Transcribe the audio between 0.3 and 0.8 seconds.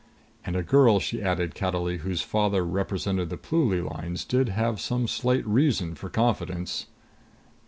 And a